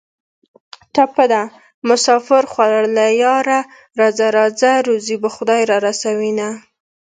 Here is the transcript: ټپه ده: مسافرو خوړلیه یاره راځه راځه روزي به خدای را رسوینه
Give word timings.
ټپه 0.93 1.25
ده: 1.31 1.43
مسافرو 1.89 2.49
خوړلیه 2.53 3.07
یاره 3.23 3.59
راځه 3.99 4.25
راځه 4.37 4.71
روزي 4.87 5.15
به 5.21 5.29
خدای 5.35 5.61
را 5.69 5.77
رسوینه 5.87 6.49